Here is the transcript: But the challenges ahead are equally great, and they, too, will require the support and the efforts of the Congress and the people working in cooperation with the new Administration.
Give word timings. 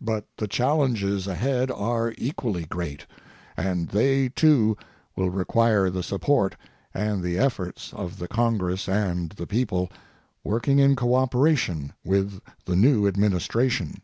But 0.00 0.26
the 0.38 0.48
challenges 0.48 1.28
ahead 1.28 1.70
are 1.70 2.14
equally 2.18 2.64
great, 2.64 3.06
and 3.56 3.90
they, 3.90 4.28
too, 4.28 4.76
will 5.14 5.30
require 5.30 5.88
the 5.88 6.02
support 6.02 6.56
and 6.92 7.22
the 7.22 7.38
efforts 7.38 7.92
of 7.94 8.18
the 8.18 8.26
Congress 8.26 8.88
and 8.88 9.30
the 9.30 9.46
people 9.46 9.88
working 10.42 10.80
in 10.80 10.96
cooperation 10.96 11.92
with 12.04 12.40
the 12.64 12.74
new 12.74 13.06
Administration. 13.06 14.02